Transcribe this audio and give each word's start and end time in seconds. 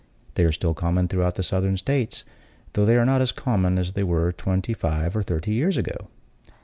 They 0.33 0.45
are 0.45 0.51
still 0.51 0.73
common 0.73 1.07
throughout 1.07 1.35
the 1.35 1.43
Southern 1.43 1.77
States, 1.77 2.25
though 2.73 2.87
they 2.87 2.97
are 2.97 3.05
not 3.05 3.21
as 3.21 3.31
common 3.31 3.77
as 3.77 3.93
they 3.93 4.01
were 4.03 4.31
twenty 4.31 4.73
five 4.73 5.15
or 5.15 5.21
thirty 5.21 5.53
years 5.53 5.77
ago. 5.77 6.07